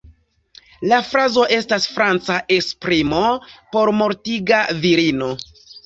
La 0.91 0.97
frazo 1.09 1.45
estas 1.59 1.85
franca 1.99 2.39
esprimo 2.57 3.23
por 3.77 3.97
"mortiga 4.03 4.67
virino". 4.85 5.35